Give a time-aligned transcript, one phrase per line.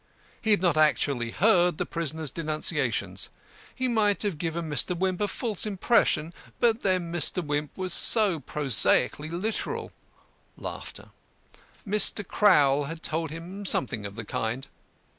[0.41, 3.29] He had not actually heard the prisoner's denunciations;
[3.75, 4.97] he might have given Mr.
[4.97, 7.45] Wimp a false impression, but then Mr.
[7.45, 9.91] Wimp was so prosaically literal.
[10.59, 12.27] Mr.
[12.27, 14.67] Crowl had told him something of the kind.